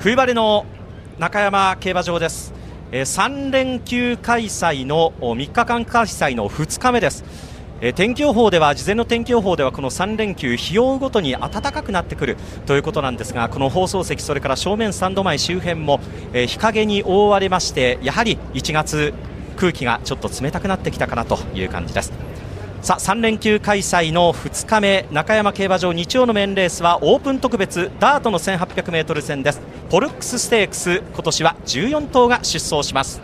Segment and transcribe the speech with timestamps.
[0.00, 0.64] 冬晴れの
[1.18, 2.54] 中山競馬場です、
[2.92, 7.24] えー、3連休開催の3日間開催の2日目です、
[7.80, 15.98] えー、天気予報では事前の天気予報ではこの3連休日を追うごとに暖かくなってくるということなんですがこの放送席それから正面スタンド前周辺も、
[16.32, 19.12] えー、日陰に覆われましてやはり1月
[19.56, 22.37] 空気がちょっと冷たくなってきたかなという感じです。
[22.80, 29.60] さあ3連休開催の2日目中山競馬場日曜のメインレースはオープン特別ダートの 1800m 戦です。
[29.90, 33.20] ポルックスステークス今年は14頭が出走します。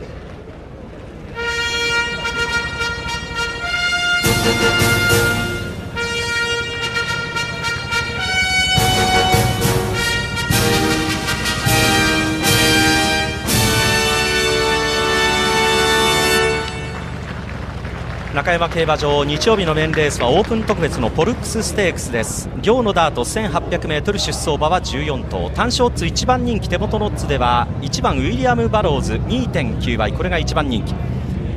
[18.45, 22.51] 中山競馬場日曜日のメンレースはオープン特別のポルックスステークスです。
[22.61, 25.49] 行のダート 1800m 出走馬は14頭。
[25.49, 30.13] 単勝オッズ1番人気手元のオッズでは1番ウィリアム・バローズ2.9倍。
[30.13, 30.93] これが1番人気。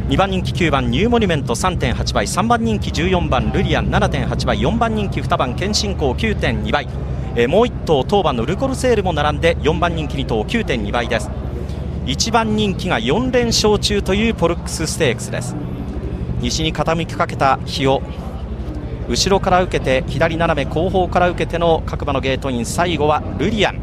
[0.07, 2.25] 2番人気9番ニューモニュメント3.8倍。
[2.25, 4.57] 3番人気14番ルリアン7.8倍。
[4.59, 6.87] 4番人気2番謙信公9.2倍、
[7.35, 11.29] えー、もう1頭当番のルコルセールも並んで4番人気2頭9.2倍です。
[12.05, 15.53] 1番人気が4連勝中というポルックスステークスです。
[16.39, 18.01] 西に傾きかけた日を
[19.09, 22.65] 後ろから受けて左斜め後方から受けての各馬のゲートイン。
[22.65, 23.71] 最後はルリア。
[23.71, 23.79] ン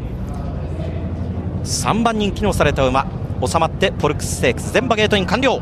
[1.63, 3.07] 3番人気のされた馬。
[3.45, 4.71] 収まってポルクスステークス。
[4.71, 5.59] 全馬ゲートイン完了。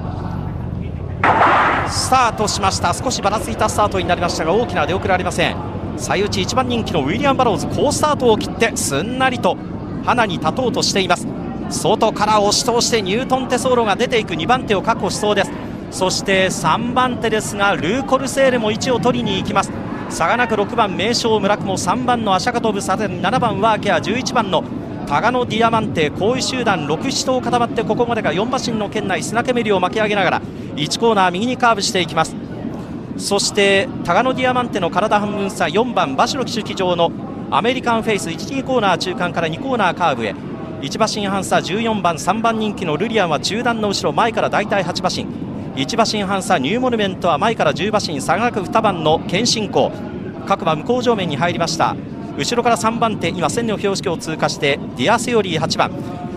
[1.88, 2.94] スタートしました。
[2.94, 5.56] 少しばらついたスタートになりましたが大きな出遅れありません。
[5.96, 7.68] 最内1番人気のウィリアム・バローズ。
[7.68, 9.56] 好スタートを切ってすんなりと
[10.04, 11.26] 花に立とうとしています。
[11.70, 14.34] 外から押し通してニュートン・テソーロが出ていく。
[14.34, 15.52] 2番手を確保しそうです。
[15.94, 19.72] そして3番手ですがルーコルセールも位置を取りに行きます。
[20.10, 24.64] 差がなく6番名将村雲3番のアシャカトブサテン7番ワーケア11番の
[25.08, 30.42] タガノディアマンテ後位集団6、7頭固まってここまでが4馬身の圏内砂煙を巻き上げながら
[30.76, 32.36] 1コーナー右にカーブしていきます。
[33.18, 37.12] そしてタガノディアマンテの体半分差4番馬代騎手騎乗の
[37.52, 40.34] アメリカンフェイス1、2コーナー中間から2コーナーカーブへ。
[40.82, 45.43] 1馬身半差14番3番人気のルリアンは中段の後ろ前から大体8馬身。
[45.76, 49.92] 1馬身半差ニューモニュメントは前から10馬身差額2番の謙信公。
[50.46, 51.96] 各馬向こう上面に入りました。
[52.38, 55.92] 後ろから3番手今千の標識を通過してディアセオリー8番。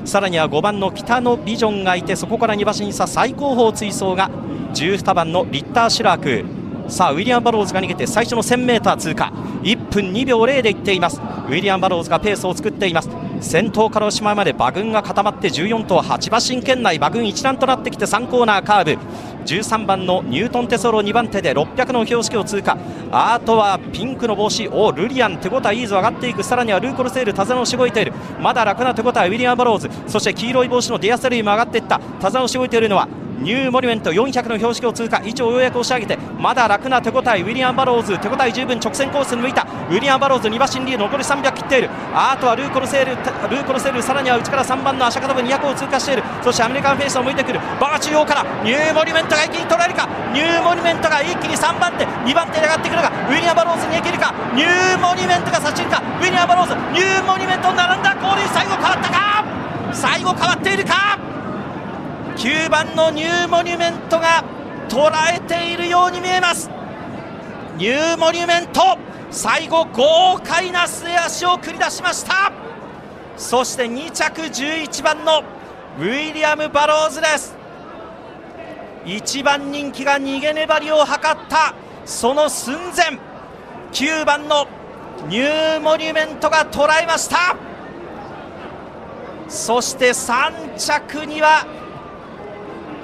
[0.06, 4.30] さらには5番の北のビジョンがいてそこから2馬身差最高峰追走が
[4.72, 6.91] 12番のリッター・シュラーク。
[6.91, 9.30] さあウィリアム・バローズが逃げて最初の 1000m 通過。
[9.62, 11.20] 1分2秒0でいっています。
[11.20, 13.10] ウィリアム・バローズがペースを作っています。
[13.41, 19.02] 先頭からおしまいまで馬群が固まって14頭8馬身圏内馬群一覧となってきて3コーナーカーブ。
[19.47, 22.76] 13番のニュートンテソロ2番手で600の標識を通過。
[23.12, 26.42] あとはピンクの帽子おルリアン手応えいいぞ上がっていく。
[26.42, 28.12] さらにはルーコルセール手綱をしごいている。
[28.41, 29.91] まだ楽な手応えウィリアム・バローズ。
[30.08, 32.00] そして黄色い帽子のディアセルイも上がっていった。
[32.20, 33.08] 手綱をしごいているのは
[33.38, 35.19] ニューモニュメント400の標識を通過。
[35.19, 38.19] 位置をようやく押し上げてまだ楽な手応えウィリアム・バローズ。
[38.19, 39.66] 手応え十分直線コースに向いた。
[39.91, 41.91] ウィリアム・バローズ2馬身リード残り300切っている。
[42.14, 46.22] あとはルーコルセールルーコルセールさらには内から3番のアシャカトブ200を通過している。
[46.42, 50.08] そしてアメリカンフェイスを向いてくるバー中央からニューモニュメントが一気に捉えるか？
[50.32, 54.32] ニューモニュメントが一気に3番手2番手に上がってくるがウィリアム・バローズにいけるか？
[54.56, 56.00] ニューモニュメントが差し入るか？
[56.00, 58.16] ウィリアム・バローズニューモニュメント並んだ。
[58.16, 59.44] ゴール最後変わったか？
[59.92, 61.20] 最後変わっているか？
[62.36, 64.44] 9番のニューモニュメントが
[64.88, 66.70] 捉えているように見えます。
[67.78, 68.98] ニューモニュメント。
[69.30, 72.52] 最後豪快な末脚を繰り出しました。
[73.36, 75.42] そして2着11番の
[75.98, 77.54] ウィリアム・バローズです。
[79.04, 81.16] 1番人気が逃げ粘りを図っ
[81.48, 81.74] た。
[82.04, 83.18] その寸前。
[83.92, 84.66] 9番の
[85.28, 87.56] ニューモニュメントが捉えました。
[89.48, 91.66] そして3着には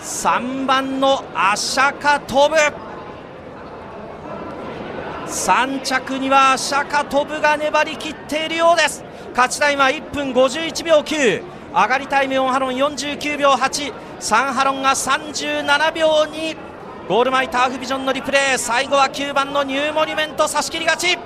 [0.02, 2.56] 3番のアシャカトブ。
[5.26, 9.04] 3着にはアシャカトブが粘り切っているようです。
[9.30, 11.42] 勝ちタイムは1分51秒9
[11.72, 16.56] 上がりタイム4ハロン49秒83ハロンが37秒2
[17.08, 18.58] ゴール前ターフビジョンのリプレイ。
[18.58, 21.16] 最後は9番のニューモニュメント差し切り勝ち。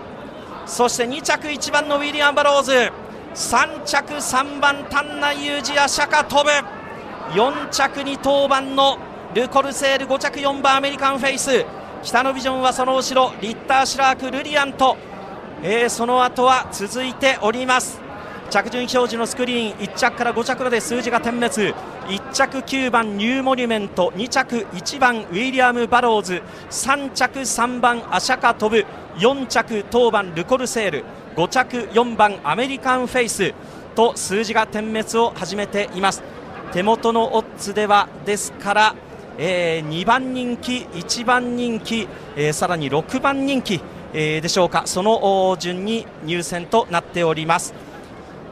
[0.66, 2.92] そして2着1番のウィリアム・バローズ。
[3.34, 6.75] 3着3番丹内祐次アシャカトブ。
[7.32, 8.98] 4着に当番の
[9.34, 11.64] ルコルセール5着4番アメリカンフェイス。
[12.02, 14.96] キタノヴィジョンはその後ろリッター・シュラークルリアント、
[15.62, 18.00] えー、その後は続いております。
[18.48, 21.74] 着順表示のスクリーン1着から5着まで数字が点滅。
[22.06, 26.42] 1着9番ニューモニュメント2着1番ウィリアム・バローズ。
[26.70, 28.86] 3着3番アシャカトブ。
[29.16, 31.04] 4着当番ルコルセール。
[31.34, 33.52] 5着4番アメリカンフェイス
[33.96, 36.22] と数字が点滅を始めています。
[36.72, 38.94] 手元のオッズではですから
[39.38, 43.80] えー、2番人気、1番人気、えー、さらに6番人気、
[44.14, 44.84] えー、でしょうか。
[44.86, 47.74] その順に入選となっております。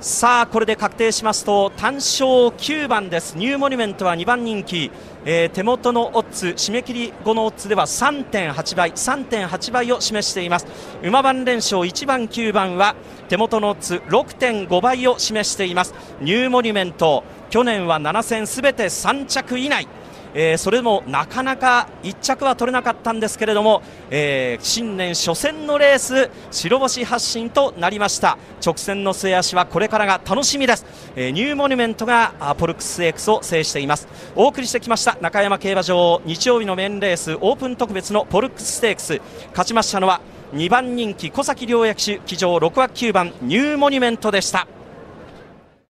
[0.04, 3.38] さあこれで確定しますと単勝9番です。
[3.38, 4.90] ニューモニュメントは2番人気、
[5.24, 8.92] えー、手元のオッズ締め切り後のオッズでは3.8倍。
[8.92, 10.66] 3.8倍を示しています。
[11.02, 12.96] 馬番連勝1番9番は
[13.30, 15.94] 手元のオッズ6.5倍を示しています。
[16.20, 17.24] ニューモニュメント。
[17.48, 19.88] 去年は7戦すべて3着以内。
[20.34, 28.36] えー、それでもなかなか1着は取れなかったんですけれども、えー、新年初戦のレース白星発進となりました。
[28.64, 30.84] 直線の末脚はこれからが楽しみです、
[31.16, 34.08] えー、ニューモニュメントがポルクス X を制しています。
[34.34, 36.20] お送りしてきました中山競馬場。
[36.24, 39.20] 日曜日のメンレースオープン特別のポルクスステークス。
[39.50, 40.20] 勝ちましたのは
[40.52, 44.66] 2番人気小崎良役手騎乗6枠9番ニューモニュメントでした。